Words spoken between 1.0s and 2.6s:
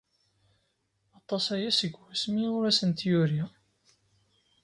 Aṭas aya seg wasmi